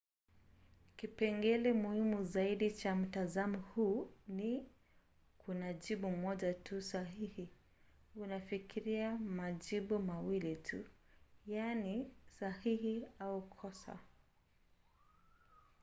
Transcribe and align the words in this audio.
kipengele 0.97 1.71
muhimu 1.73 2.23
zaidi 2.23 2.71
cha 2.71 2.95
mtazamo 2.95 3.57
huu 3.57 4.09
ni: 4.27 4.69
kuna 5.37 5.73
jibu 5.73 6.09
moja 6.11 6.53
tu 6.53 6.81
sahihi. 6.81 7.49
unafikiria 8.15 9.17
majibu 9.17 9.99
mawili 9.99 10.55
tu 10.55 10.85
yaani 11.47 12.11
sahihi 12.39 13.07
au 13.19 13.41
kosa 13.49 13.99